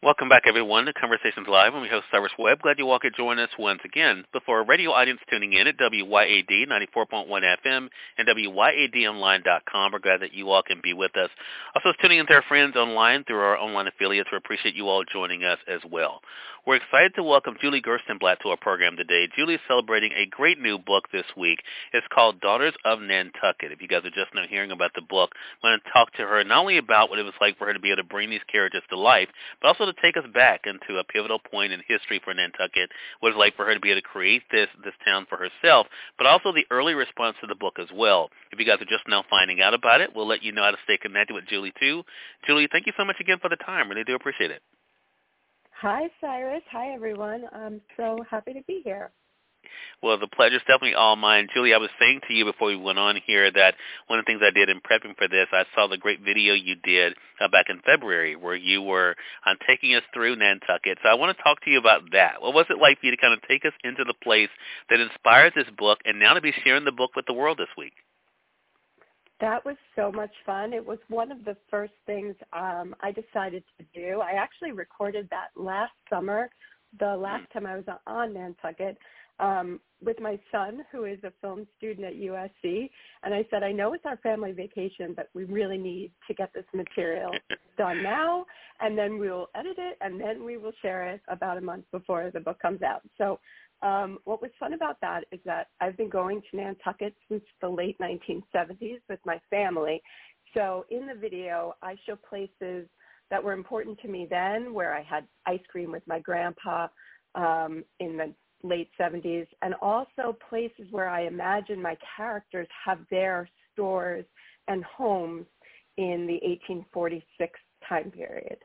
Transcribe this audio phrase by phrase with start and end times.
[0.00, 1.74] Welcome back, everyone, to Conversations Live.
[1.74, 2.60] I'm your host, Cyrus Webb.
[2.62, 4.22] Glad you all could join us once again.
[4.32, 10.32] Before a radio audience tuning in at WYAD 94.1 FM and WYADonline.com, we're glad that
[10.32, 11.30] you all can be with us.
[11.74, 14.28] Also, tuning in to our friends online through our online affiliates.
[14.30, 16.20] We appreciate you all joining us as well.
[16.68, 19.26] We're excited to welcome Julie Gerstenblatt to our program today.
[19.34, 21.60] Julie is celebrating a great new book this week.
[21.94, 23.72] It's called Daughters of Nantucket.
[23.72, 25.30] If you guys are just now hearing about the book,
[25.64, 27.72] I'm going to talk to her not only about what it was like for her
[27.72, 29.28] to be able to bring these characters to life,
[29.62, 33.30] but also to take us back into a pivotal point in history for Nantucket, what
[33.30, 36.26] it's like for her to be able to create this, this town for herself, but
[36.26, 38.30] also the early response to the book as well.
[38.52, 40.70] If you guys are just now finding out about it, we'll let you know how
[40.70, 42.02] to stay connected with Julie too.
[42.46, 43.88] Julie, thank you so much again for the time.
[43.88, 44.62] Really do appreciate it.
[45.80, 46.62] Hi, Cyrus.
[46.72, 47.44] Hi, everyone.
[47.52, 49.10] I'm so happy to be here.
[50.02, 51.48] Well, the pleasure is definitely all mine.
[51.52, 53.74] Julie, I was saying to you before we went on here that
[54.06, 56.54] one of the things I did in prepping for this, I saw the great video
[56.54, 60.98] you did uh, back in February where you were uh, taking us through Nantucket.
[61.02, 62.40] So I want to talk to you about that.
[62.40, 64.50] What was it like for you to kind of take us into the place
[64.90, 67.68] that inspires this book and now to be sharing the book with the world this
[67.76, 67.94] week?
[69.40, 70.72] That was so much fun.
[70.72, 74.20] It was one of the first things um, I decided to do.
[74.20, 76.50] I actually recorded that last summer,
[76.98, 78.98] the last time I was on Nantucket,
[79.40, 82.88] um, with my son, who is a film student at USC.
[83.22, 86.52] And I said, I know it's our family vacation, but we really need to get
[86.54, 87.32] this material
[87.76, 88.46] done now,
[88.80, 91.84] and then we will edit it, and then we will share it about a month
[91.92, 93.02] before the book comes out.
[93.16, 93.40] So
[93.82, 97.68] um, what was fun about that is that I've been going to Nantucket since the
[97.68, 100.02] late 1970s with my family.
[100.56, 102.88] So in the video, I show places
[103.30, 106.88] that were important to me then, where I had ice cream with my grandpa
[107.34, 113.48] um, in the late 70s, and also places where I imagine my characters have their
[113.72, 114.24] stores
[114.66, 115.46] and homes
[115.96, 118.58] in the 1846 time period.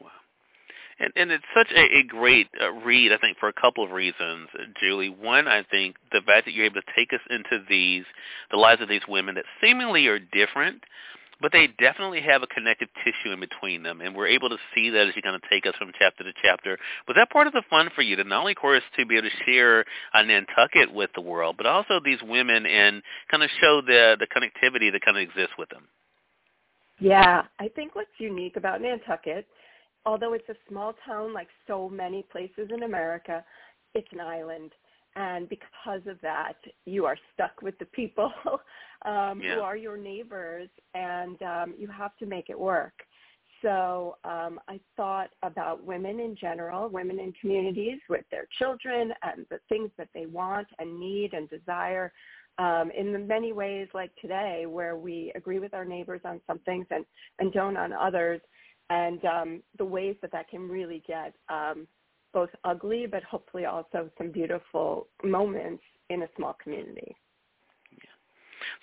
[0.00, 0.08] Wow.
[0.98, 3.90] And, and it's such a, a great uh, read, I think, for a couple of
[3.90, 4.48] reasons,
[4.80, 5.08] Julie.
[5.08, 8.04] One, I think the fact that you're able to take us into these,
[8.50, 10.82] the lives of these women that seemingly are different,
[11.42, 14.90] but they definitely have a connective tissue in between them, and we're able to see
[14.90, 16.78] that as you kind of take us from chapter to chapter.
[17.06, 19.18] Was that part of the fun for you to not only, of course, to be
[19.18, 23.50] able to share uh, Nantucket with the world, but also these women and kind of
[23.60, 25.88] show the the connectivity that kind of exists with them?
[27.00, 29.46] Yeah, I think what's unique about Nantucket
[30.04, 33.44] although it's a small town like so many places in America,
[33.94, 34.72] it's an island.
[35.16, 36.54] And because of that,
[36.86, 38.32] you are stuck with the people
[39.04, 39.54] um, yeah.
[39.54, 42.94] who are your neighbors, and um, you have to make it work.
[43.62, 49.46] So um, I thought about women in general, women in communities with their children and
[49.50, 52.12] the things that they want and need and desire
[52.58, 56.58] um, in the many ways like today where we agree with our neighbors on some
[56.60, 57.04] things and,
[57.38, 58.40] and don't on others
[58.90, 61.86] and um, the ways that that can really get um,
[62.32, 67.16] both ugly, but hopefully also some beautiful moments in a small community.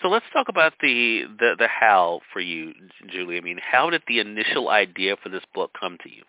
[0.01, 2.73] So let's talk about the, the the how for you,
[3.07, 3.37] Julie.
[3.37, 6.23] I mean, how did the initial idea for this book come to you?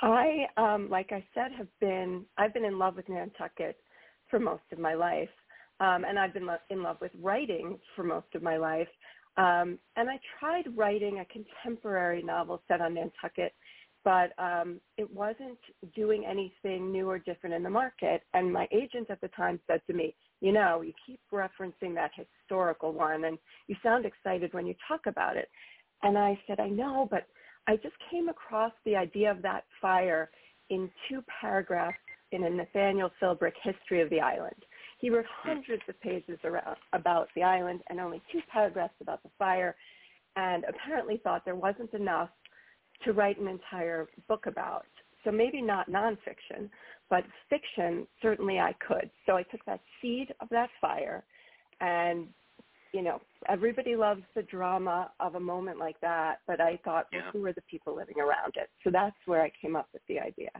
[0.00, 3.76] I, um, like I said, have been I've been in love with Nantucket
[4.28, 5.28] for most of my life,
[5.80, 8.88] um, and I've been in love with writing for most of my life.
[9.36, 13.52] Um, and I tried writing a contemporary novel set on Nantucket,
[14.04, 15.58] but um, it wasn't
[15.96, 18.22] doing anything new or different in the market.
[18.34, 22.10] And my agent at the time said to me, you know, you keep referencing that
[22.14, 25.48] historical one, and you sound excited when you talk about it.
[26.02, 27.26] And I said, I know, but
[27.66, 30.30] I just came across the idea of that fire
[30.68, 31.96] in two paragraphs
[32.32, 34.64] in a Nathaniel Philbrick history of the island.
[35.00, 39.30] He wrote hundreds of pages around, about the island and only two paragraphs about the
[39.38, 39.76] fire,
[40.36, 42.30] and apparently thought there wasn't enough
[43.04, 44.86] to write an entire book about.
[45.24, 46.68] So maybe not nonfiction,
[47.10, 49.10] but fiction, certainly I could.
[49.26, 51.24] So I took that seed of that fire
[51.80, 52.28] and,
[52.92, 57.22] you know, everybody loves the drama of a moment like that, but I thought, well,
[57.32, 58.68] who are the people living around it?
[58.84, 60.50] So that's where I came up with the idea.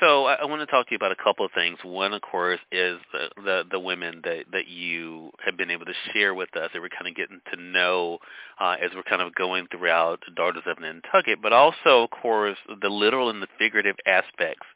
[0.00, 1.78] So I, I want to talk to you about a couple of things.
[1.82, 5.94] One, of course, is the the, the women that that you have been able to
[6.12, 8.18] share with us that we're kind of getting to know
[8.60, 12.88] uh, as we're kind of going throughout Daughters of Nantucket, but also, of course, the
[12.88, 14.66] literal and the figurative aspects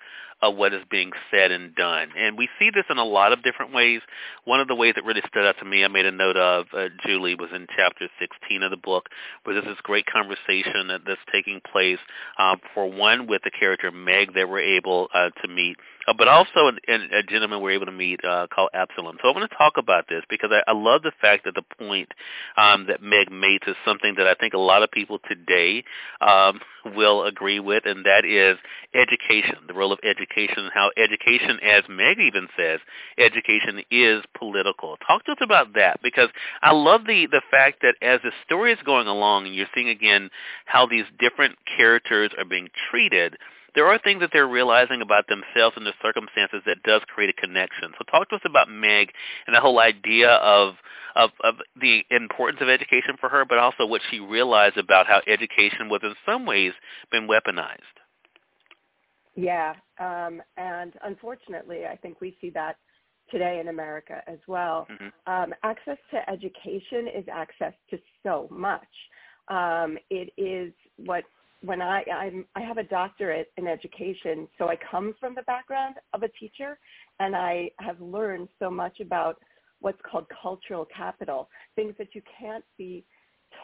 [0.43, 2.09] of what is being said and done.
[2.19, 4.00] And we see this in a lot of different ways.
[4.44, 6.67] One of the ways that really stood out to me, I made a note of,
[6.77, 9.09] uh, Julie, was in chapter 16 of the book,
[9.44, 12.00] where there's this great conversation that, that's taking place,
[12.39, 15.77] um, for one, with the character Meg that we're able uh, to meet,
[16.09, 19.19] uh, but also a, a gentleman we're able to meet uh, called Absalom.
[19.23, 21.62] So I want to talk about this because I, I love the fact that the
[21.77, 22.09] point
[22.56, 25.85] um, that Meg made is something that I think a lot of people today
[26.21, 26.61] um,
[26.97, 28.59] will agree with, and that is
[28.95, 32.81] education, the role of education, and how education, as Meg even says,
[33.19, 34.96] education is political.
[35.06, 36.29] Talk to us about that because
[36.62, 39.88] I love the the fact that as the story is going along, and you're seeing
[39.88, 40.31] again
[40.64, 43.37] how these different characters are being treated
[43.75, 47.40] there are things that they're realizing about themselves and the circumstances that does create a
[47.40, 47.93] connection.
[47.96, 49.12] So talk to us about Meg
[49.46, 50.75] and the whole idea of
[51.14, 55.20] of, of the importance of education for her, but also what she realized about how
[55.26, 56.73] education was in some ways
[57.11, 58.01] been weaponized.
[59.34, 62.76] Yeah, um, and unfortunately, I think we see that
[63.31, 64.87] today in America as well.
[64.90, 65.32] Mm-hmm.
[65.32, 68.82] Um, access to education is access to so much.
[69.49, 71.25] Um, it is what
[71.62, 75.96] when I I'm, I have a doctorate in education, so I come from the background
[76.12, 76.78] of a teacher,
[77.20, 79.40] and I have learned so much about
[79.81, 83.05] what's called cultural capital, things that you can't be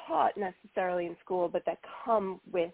[0.06, 2.72] taught necessarily in school, but that come with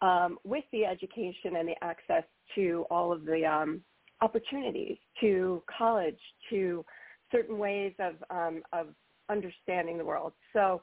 [0.00, 2.24] um, with the education and the access
[2.54, 3.80] to all of the um,
[4.20, 6.18] opportunities, to college,
[6.50, 6.84] to
[7.32, 8.88] certain ways of um, of
[9.30, 10.32] understanding the world.
[10.52, 10.80] So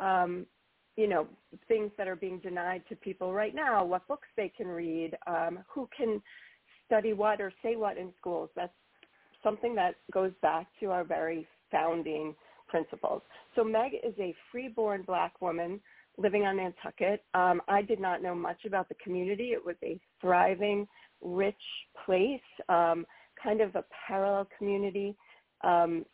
[0.00, 0.46] um,
[0.96, 1.26] you know,
[1.68, 5.58] things that are being denied to people right now, what books they can read, um,
[5.72, 6.22] who can
[6.86, 8.48] study what or say what in schools.
[8.56, 8.72] That's
[9.42, 12.34] something that goes back to our very founding
[12.66, 13.22] principles.
[13.54, 15.80] So Meg is a freeborn black woman
[16.18, 17.24] living on Nantucket.
[17.34, 19.50] Um, I did not know much about the community.
[19.52, 20.86] It was a thriving,
[21.20, 21.54] rich
[22.04, 23.06] place, um,
[23.42, 25.16] kind of a parallel community
[25.62, 26.04] um,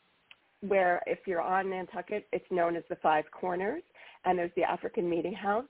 [0.61, 3.83] where if you're on Nantucket, it's known as the Five Corners
[4.25, 5.65] and there's the African Meeting House,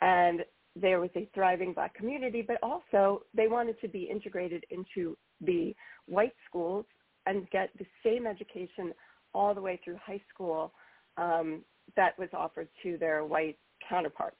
[0.00, 0.40] and
[0.74, 5.74] there was a thriving black community, but also they wanted to be integrated into the
[6.06, 6.84] white schools
[7.26, 8.92] and get the same education
[9.34, 10.72] all the way through high school
[11.16, 11.62] um,
[11.96, 13.58] that was offered to their white
[13.92, 14.36] counterparts.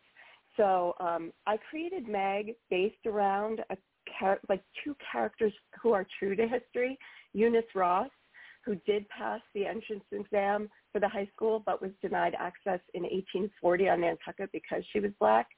[0.56, 3.76] So um, I created Meg based around a
[4.19, 5.52] char- like two characters
[5.82, 6.99] who are true to history.
[7.34, 8.10] Eunice Ross,
[8.64, 13.02] who did pass the entrance exam for the high school but was denied access in
[13.02, 15.49] 1840 on Nantucket because she was black,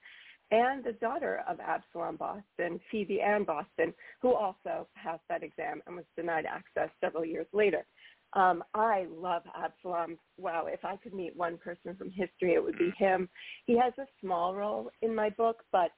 [0.50, 5.96] and the daughter of Absalom Boston, Phoebe Ann Boston, who also passed that exam and
[5.96, 7.84] was denied access several years later.
[8.34, 10.18] Um, I love Absalom.
[10.38, 13.28] Wow, if I could meet one person from history, it would be him.
[13.64, 15.90] He has a small role in my book, but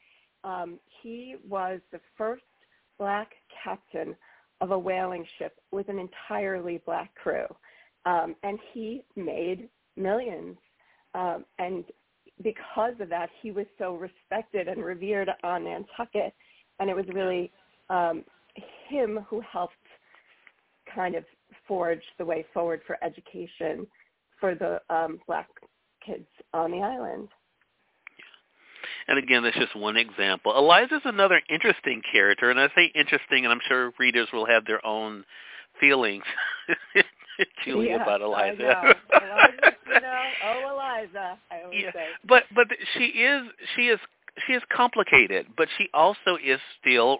[0.44, 2.42] um, he was the first
[2.98, 3.30] black
[3.64, 4.14] captain
[4.60, 7.46] of a whaling ship with an entirely black crew
[8.06, 10.56] um, and he made millions.
[11.14, 11.84] Um, and
[12.42, 16.32] because of that, he was so respected and revered on Nantucket,
[16.78, 17.50] and it was really
[17.90, 18.24] um,
[18.88, 19.74] him who helped
[20.94, 21.24] kind of
[21.66, 23.86] forge the way forward for education
[24.40, 25.48] for the um, black
[26.04, 27.28] kids on the island.
[29.08, 30.56] And again, that's just one example.
[30.56, 34.84] Eliza's another interesting character, and I say interesting, and I'm sure readers will have their
[34.84, 35.24] own
[35.80, 36.24] feelings
[37.64, 38.62] Julie yeah, about Eliza.
[38.62, 38.94] Know.
[39.12, 41.92] Eliza, you know, oh Eliza, I always yeah.
[41.92, 42.06] say.
[42.26, 43.42] But but she is
[43.74, 44.00] she is
[44.46, 47.18] she is complicated, but she also is still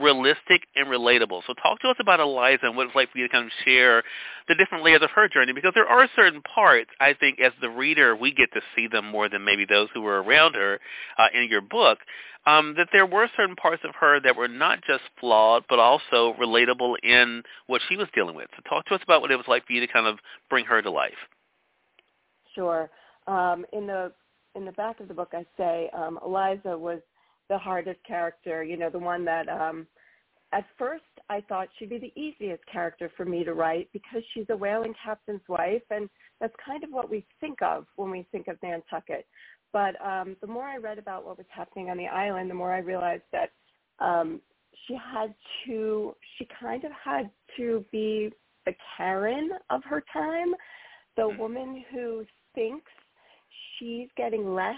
[0.00, 1.42] realistic and relatable.
[1.46, 3.52] So talk to us about Eliza and what it's like for you to kind of
[3.64, 4.02] share
[4.48, 7.70] the different layers of her journey because there are certain parts, I think, as the
[7.70, 10.80] reader, we get to see them more than maybe those who were around her
[11.18, 11.98] uh, in your book,
[12.46, 16.34] um, that there were certain parts of her that were not just flawed, but also
[16.40, 18.48] relatable in what she was dealing with.
[18.56, 20.18] So talk to us about what it was like for you to kind of
[20.50, 21.12] bring her to life.
[22.54, 22.90] Sure.
[23.26, 24.12] Um, in the
[24.54, 27.00] in the back of the book, I say um, Eliza was
[27.54, 29.86] the hardest character, you know, the one that um
[30.52, 34.46] at first I thought she'd be the easiest character for me to write because she's
[34.50, 38.48] a whaling captain's wife and that's kind of what we think of when we think
[38.48, 39.24] of Nantucket.
[39.72, 42.74] But um the more I read about what was happening on the island, the more
[42.74, 43.50] I realized that
[44.00, 44.40] um
[44.88, 45.32] she had
[45.66, 48.32] to she kind of had to be
[48.66, 50.54] the Karen of her time,
[51.16, 51.38] the hmm.
[51.38, 52.24] woman who
[52.56, 52.90] thinks
[53.78, 54.74] she's getting less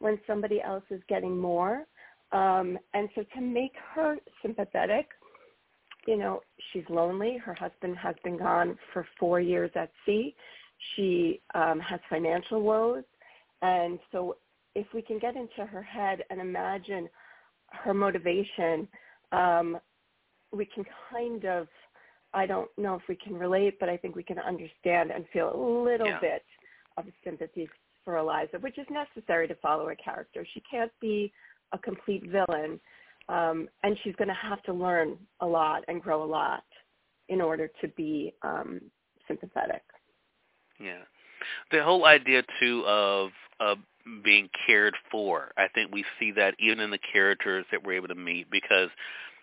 [0.00, 1.86] when somebody else is getting more
[2.32, 5.08] um, and so to make her sympathetic,
[6.06, 6.40] you know,
[6.72, 7.36] she's lonely.
[7.36, 10.34] Her husband has been gone for four years at sea.
[10.94, 13.04] She um, has financial woes.
[13.62, 14.36] And so
[14.74, 17.08] if we can get into her head and imagine
[17.72, 18.88] her motivation,
[19.32, 19.78] um,
[20.52, 21.68] we can kind of
[22.34, 25.48] I don't know if we can relate, but I think we can understand and feel
[25.48, 26.20] a little yeah.
[26.20, 26.44] bit
[26.98, 27.68] of sympathy
[28.04, 30.46] for Eliza, which is necessary to follow a character.
[30.52, 31.32] She can't be
[31.72, 32.80] a complete villain,
[33.28, 36.64] um, and she's going to have to learn a lot and grow a lot
[37.28, 38.80] in order to be um,
[39.26, 39.82] sympathetic.
[40.80, 41.02] Yeah,
[41.70, 43.78] the whole idea too of of
[44.24, 45.52] being cared for.
[45.56, 48.88] I think we see that even in the characters that we're able to meet because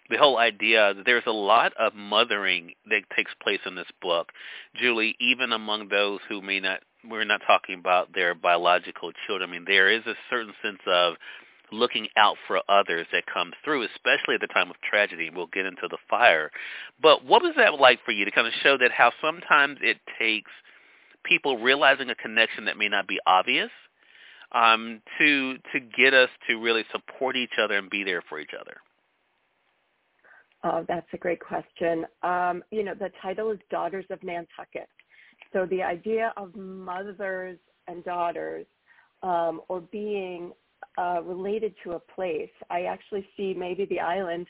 [0.10, 4.32] the whole idea that there's a lot of mothering that takes place in this book,
[4.75, 9.50] Julie, even among those who may not we're not talking about their biological children.
[9.50, 11.15] I mean, there is a certain sense of
[11.72, 15.29] looking out for others that come through, especially at the time of tragedy.
[15.34, 16.51] We'll get into the fire.
[17.01, 19.98] But what was that like for you to kind of show that how sometimes it
[20.19, 20.51] takes
[21.24, 23.72] people realizing a connection that may not be obvious
[24.51, 28.51] um, to to get us to really support each other and be there for each
[28.60, 28.77] other?
[30.63, 32.05] Oh, that's a great question.
[32.24, 34.89] Um, you know, the title is Daughters of Nantucket.
[35.53, 38.65] So the idea of mothers and daughters
[39.22, 40.51] um, or being
[40.98, 44.48] uh, related to a place, I actually see maybe the island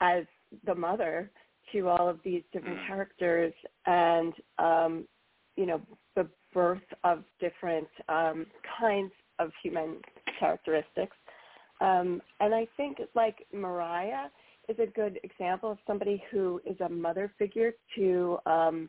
[0.00, 0.24] as
[0.66, 1.30] the mother
[1.72, 2.86] to all of these different mm.
[2.86, 3.52] characters
[3.86, 5.06] and, um,
[5.56, 5.80] you know,
[6.16, 8.46] the birth of different um,
[8.80, 9.96] kinds of human
[10.38, 11.16] characteristics.
[11.80, 14.26] Um, and I think like Mariah,
[14.70, 18.88] is a good example of somebody who is a mother figure to um,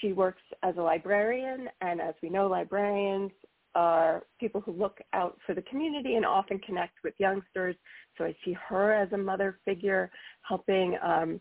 [0.00, 3.30] she works as a librarian and as we know librarians
[3.74, 7.76] are people who look out for the community and often connect with youngsters
[8.16, 10.10] so i see her as a mother figure
[10.46, 11.40] helping um,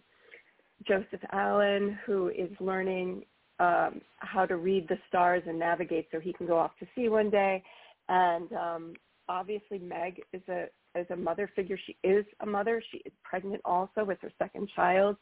[0.88, 3.24] joseph allen who is learning
[3.60, 7.10] um, how to read the stars and navigate so he can go off to sea
[7.10, 7.62] one day
[8.10, 8.94] and um,
[9.30, 11.78] obviously meg is a as a mother figure.
[11.86, 12.82] She is a mother.
[12.92, 15.18] She is pregnant also with her second child.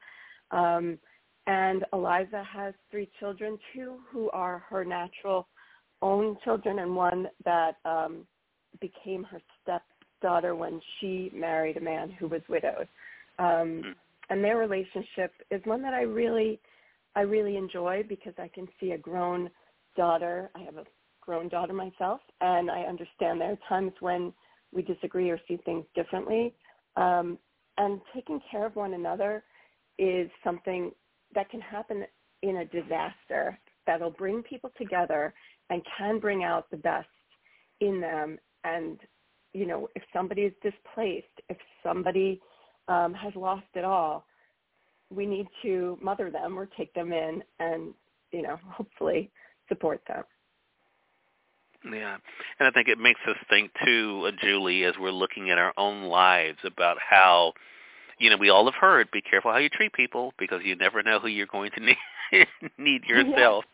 [0.52, 0.98] Um,
[1.48, 5.48] and Eliza has three children, two who are her natural
[6.02, 8.26] own children and one that um,
[8.80, 12.88] became her stepdaughter when she married a man who was widowed.
[13.38, 13.92] Um, hmm.
[14.30, 16.60] and their relationship is one that I really,
[17.16, 19.50] I really enjoy because I can see a grown
[19.96, 20.50] daughter.
[20.56, 20.86] I have a
[21.22, 24.34] grown daughter myself, and I understand there are times when
[24.72, 26.54] we disagree or see things differently.
[26.96, 27.38] Um,
[27.78, 29.44] and taking care of one another
[29.98, 30.92] is something
[31.34, 32.06] that can happen
[32.42, 33.58] in a disaster
[33.90, 35.34] that'll bring people together
[35.72, 37.08] and can bring out the best
[37.80, 38.38] in them.
[38.64, 39.00] And,
[39.54, 42.40] you know, if somebody is displaced, if somebody
[42.88, 44.26] um, has lost it all,
[45.10, 47.96] we need to mother them or take them in and,
[48.32, 49.32] you know, hopefully
[49.68, 50.24] support them.
[51.84, 52.18] Yeah,
[52.60, 55.74] and I think it makes us think too, uh, Julie, as we're looking at our
[55.78, 57.54] own lives about how,
[58.20, 61.02] you know, we all have heard, be careful how you treat people because you never
[61.02, 61.98] know who you're going to need
[62.78, 63.66] need yourself.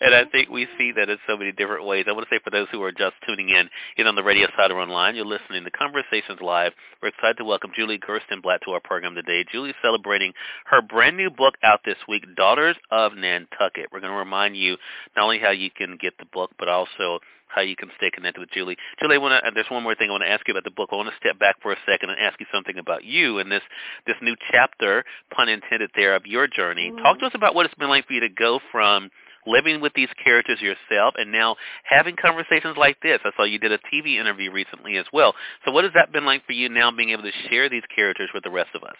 [0.00, 0.06] Yeah.
[0.06, 2.06] And I think we see that in so many different ways.
[2.08, 4.48] I want to say for those who are just tuning in, either on the radio
[4.56, 6.72] side or online, you're listening to Conversations Live.
[7.02, 9.44] We're excited to welcome Julie Gerstenblatt to our program today.
[9.52, 10.32] Julie's celebrating
[10.66, 13.90] her brand new book out this week, Daughters of Nantucket.
[13.92, 14.76] We're going to remind you
[15.14, 17.20] not only how you can get the book, but also
[17.54, 18.76] how you can stay connected with Julie.
[19.00, 20.70] Julie, I want to, there's one more thing I want to ask you about the
[20.70, 20.90] book.
[20.92, 23.50] I want to step back for a second and ask you something about you and
[23.50, 23.62] this
[24.06, 25.04] this new chapter,
[25.34, 26.90] pun intended there, of your journey.
[26.90, 27.02] Mm-hmm.
[27.02, 29.10] Talk to us about what it's been like for you to go from
[29.46, 33.20] living with these characters yourself and now having conversations like this.
[33.24, 35.34] I saw you did a TV interview recently as well.
[35.64, 38.30] So what has that been like for you now being able to share these characters
[38.34, 38.96] with the rest of us?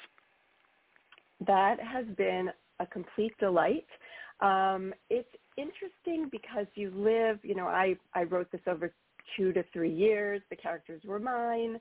[1.46, 3.86] That has been a complete delight.
[4.40, 8.92] Um, it's interesting because you live, you know, I, I wrote this over
[9.36, 10.40] two to three years.
[10.50, 11.78] The characters were mine.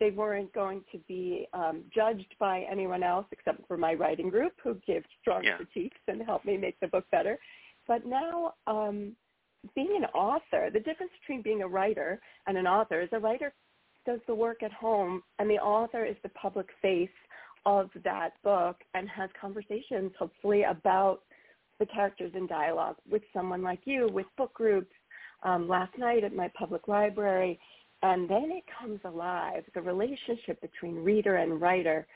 [0.00, 4.52] They weren't going to be um, judged by anyone else except for my writing group
[4.62, 5.56] who give strong yeah.
[5.56, 7.38] critiques and help me make the book better.
[7.86, 9.16] But now um,
[9.74, 13.52] being an author, the difference between being a writer and an author is a writer
[14.06, 17.08] does the work at home and the author is the public face
[17.66, 21.22] of that book and has conversations hopefully about
[21.78, 24.92] the characters in dialogue with someone like you, with book groups,
[25.42, 27.58] um, last night at my public library,
[28.02, 29.64] and then it comes alive.
[29.74, 32.06] The relationship between reader and writer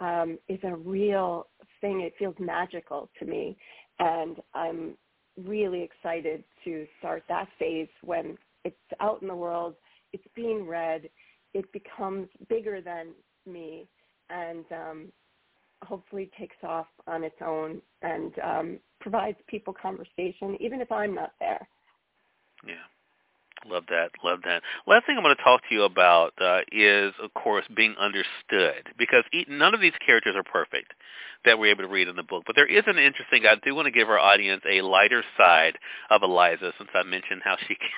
[0.00, 1.46] um, is a real
[1.80, 2.00] thing.
[2.00, 3.56] It feels magical to me,
[3.98, 4.96] and I'm
[5.36, 9.74] really excited to start that phase when it's out in the world,
[10.12, 11.08] it's being read,
[11.52, 13.08] it becomes bigger than
[13.46, 13.86] me,
[14.30, 15.12] and um,
[15.84, 21.32] hopefully takes off on its own and um, provides people conversation, even if I'm not
[21.40, 21.66] there.
[22.66, 22.74] Yeah.
[23.66, 24.10] Love that.
[24.22, 24.62] Love that.
[24.86, 28.92] Last thing I'm going to talk to you about uh, is, of course, being understood,
[28.98, 30.92] because none of these characters are perfect
[31.44, 32.44] that we're able to read in the book.
[32.46, 33.44] But there is an interesting.
[33.46, 35.78] I do want to give our audience a lighter side
[36.10, 37.88] of Eliza, since I mentioned how she can,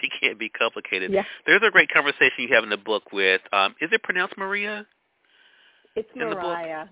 [0.00, 1.12] she can't be complicated.
[1.12, 1.24] Yeah.
[1.44, 3.40] There's a great conversation you have in the book with.
[3.52, 4.86] Um, is it pronounced Maria?
[5.96, 6.86] It's Mariah.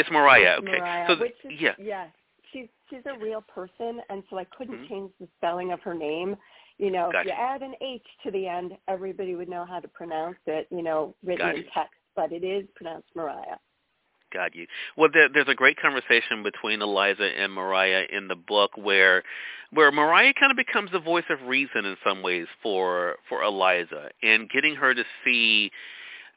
[0.00, 0.56] It's Mariah.
[0.58, 0.78] Okay.
[0.78, 1.72] Mariah, so which is, yeah.
[1.78, 2.08] Yes.
[2.52, 4.88] She's she's a real person, and so I couldn't mm-hmm.
[4.88, 6.36] change the spelling of her name.
[6.78, 7.20] You know, gotcha.
[7.20, 10.66] if you add an H to the end, everybody would know how to pronounce it.
[10.70, 11.58] You know, written gotcha.
[11.58, 13.56] in text, but it is pronounced Mariah.
[14.32, 14.66] Got you.
[14.96, 19.22] Well, there, there's a great conversation between Eliza and Mariah in the book, where
[19.72, 24.10] where Mariah kind of becomes the voice of reason in some ways for for Eliza,
[24.22, 25.70] and getting her to see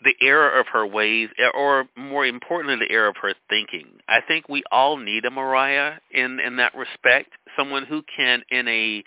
[0.03, 3.87] the error of her ways, eh, or more importantly, the error of her thinking.
[4.07, 8.67] I think we all need a Mariah in in that respect, someone who can, in
[8.67, 9.03] a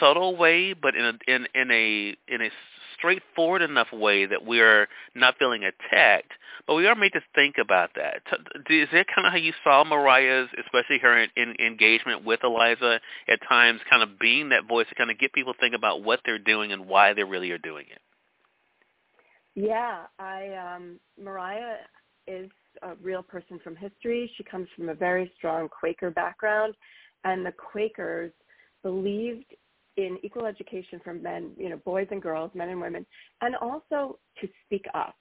[0.00, 2.50] subtle way, but in a in in a in a
[2.96, 6.32] straightforward enough way that we are not feeling attacked,
[6.66, 8.22] but we are made to think about that.
[8.70, 13.00] Is that kind of how you saw Mariah's, especially her in, in engagement with Eliza,
[13.28, 16.02] at times, kind of being that voice to kind of get people to think about
[16.02, 18.00] what they're doing and why they really are doing it?
[19.54, 21.76] Yeah, I um Mariah
[22.26, 22.50] is
[22.82, 24.30] a real person from history.
[24.36, 26.74] She comes from a very strong Quaker background
[27.24, 28.32] and the Quakers
[28.82, 29.46] believed
[29.96, 33.06] in equal education for men, you know, boys and girls, men and women,
[33.42, 35.14] and also to speak up.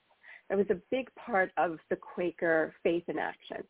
[0.49, 3.63] That was a big part of the Quaker faith in action.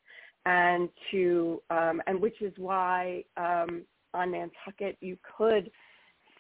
[0.46, 5.70] And to um and which is why um on Nantucket you could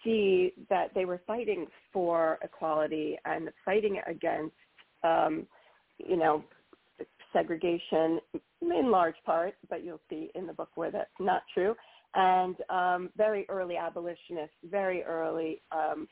[0.03, 4.55] see that they were fighting for equality and fighting against,
[5.03, 5.48] um,
[5.98, 6.43] you know,
[7.31, 8.19] segregation
[8.62, 11.75] in large part, but you'll see in the book where that's not true.
[12.15, 16.07] And um, very early abolitionists, very early, um,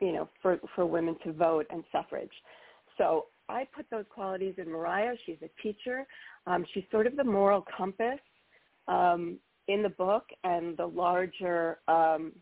[0.00, 2.32] you know, for, for women to vote and suffrage.
[2.98, 5.14] So I put those qualities in Mariah.
[5.26, 6.06] She's a teacher.
[6.46, 8.18] Um, she's sort of the moral compass
[8.88, 12.32] um, in the book and the larger um,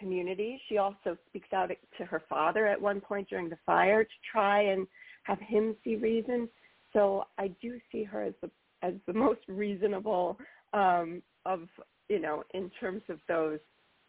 [0.00, 0.60] community.
[0.68, 4.62] She also speaks out to her father at one point during the fire to try
[4.62, 4.86] and
[5.24, 6.48] have him see reason.
[6.92, 8.50] So I do see her as the
[8.82, 10.38] as the most reasonable
[10.72, 11.60] um, of
[12.08, 13.60] you know in terms of those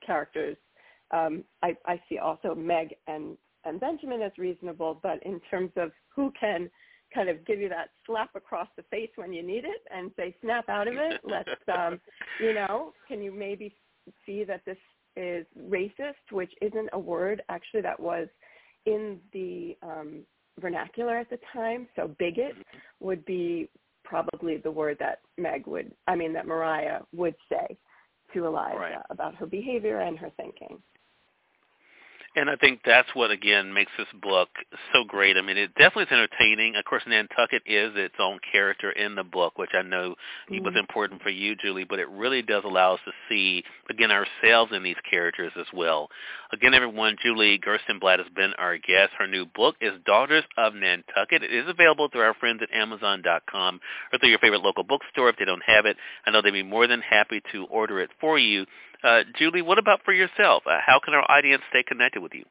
[0.06, 0.58] characters.
[1.12, 5.92] Um, I, I see also Meg and and Benjamin as reasonable, but in terms of
[6.16, 6.70] who can
[7.14, 10.34] kind of give you that slap across the face when you need it and say
[10.42, 12.00] snap out of it, let's um,
[12.40, 13.76] you know, can you maybe
[14.26, 14.78] see that this
[15.16, 18.28] is racist, which isn't a word actually that was
[18.86, 20.22] in the um,
[20.60, 21.88] vernacular at the time.
[21.96, 22.56] So bigot
[23.00, 23.70] would be
[24.04, 27.78] probably the word that Meg would, I mean, that Mariah would say
[28.34, 28.96] to Eliza right.
[29.10, 30.82] about her behavior and her thinking.
[32.34, 34.48] And I think that's what again makes this book
[34.94, 35.36] so great.
[35.36, 36.78] I mean, it definitely is entertaining.
[36.78, 40.16] Of course, Nantucket is its own character in the book, which I know
[40.50, 40.64] mm-hmm.
[40.64, 41.84] was important for you, Julie.
[41.84, 46.10] But it really does allow us to see again ourselves in these characters as well.
[46.54, 49.12] Again, everyone, Julie Gerstenblatt has been our guest.
[49.18, 51.44] Her new book is Daughters of Nantucket.
[51.44, 53.80] It is available through our friends at Amazon.com
[54.14, 55.30] or through your favorite local bookstore.
[55.30, 58.10] If they don't have it, I know they'd be more than happy to order it
[58.22, 58.66] for you.
[59.04, 60.64] Uh, Julie, what about for yourself?
[60.66, 62.46] Uh, how can our audience stay connected with you?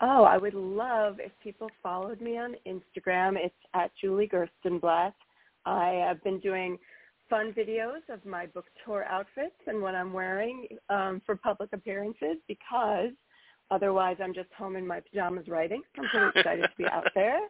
[0.00, 3.36] Oh, I would love if people followed me on Instagram.
[3.36, 5.12] It's at Julie Gerstenblatt.
[5.64, 6.76] I have been doing
[7.30, 12.36] fun videos of my book tour outfits and what I'm wearing um, for public appearances
[12.48, 13.10] because
[13.70, 15.82] otherwise I'm just home in my pajamas writing.
[15.96, 17.40] I'm pretty excited to be out there,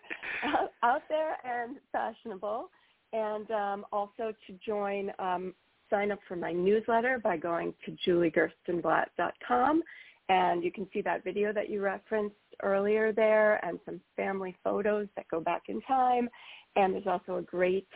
[0.82, 2.68] out there and fashionable.
[3.14, 5.54] And um, also to join um,
[5.92, 9.82] sign up for my newsletter by going to juliegerstenblatt.com.
[10.28, 15.08] And you can see that video that you referenced earlier there and some family photos
[15.16, 16.28] that go back in time.
[16.76, 17.88] And there's also a great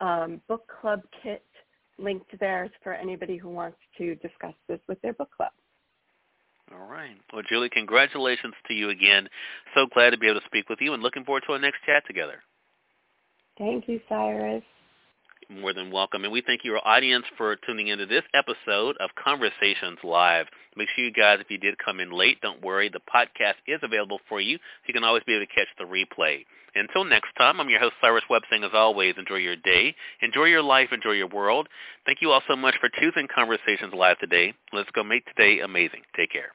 [0.00, 1.44] um, book club kit
[1.98, 5.52] linked there for anybody who wants to discuss this with their book club.
[6.72, 7.16] All right.
[7.32, 9.28] Well, Julie, congratulations to you again.
[9.74, 11.78] So glad to be able to speak with you and looking forward to our next
[11.84, 12.42] chat together.
[13.58, 14.62] Thank you, Cyrus
[15.60, 16.24] more than welcome.
[16.24, 20.46] And we thank your audience for tuning into this episode of Conversations Live.
[20.76, 22.88] Make sure you guys, if you did come in late, don't worry.
[22.88, 24.56] The podcast is available for you.
[24.56, 26.44] So you can always be able to catch the replay.
[26.74, 30.44] Until next time, I'm your host, Cyrus Webb, saying as always, enjoy your day, enjoy
[30.44, 31.68] your life, enjoy your world.
[32.06, 34.54] Thank you all so much for choosing Conversations Live today.
[34.72, 36.02] Let's go make today amazing.
[36.16, 36.52] Take care.